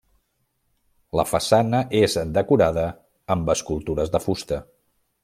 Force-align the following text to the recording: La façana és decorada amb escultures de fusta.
La 1.19 1.25
façana 1.31 1.81
és 1.99 2.17
decorada 2.39 2.87
amb 3.37 3.55
escultures 3.59 4.15
de 4.17 4.23
fusta. 4.29 4.59